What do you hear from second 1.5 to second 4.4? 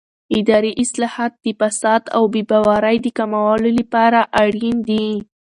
فساد او بې باورۍ د کمولو لپاره